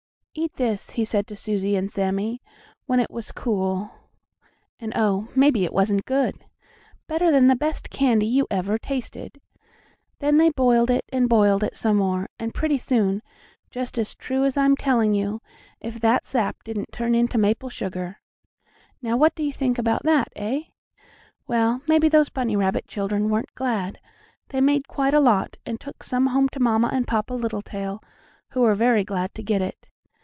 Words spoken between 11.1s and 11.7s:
and boiled